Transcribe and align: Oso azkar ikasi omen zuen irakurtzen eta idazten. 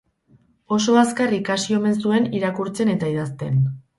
Oso 0.77 0.95
azkar 1.01 1.35
ikasi 1.37 1.77
omen 1.79 2.01
zuen 2.05 2.27
irakurtzen 2.39 2.93
eta 2.97 3.13
idazten. 3.15 3.63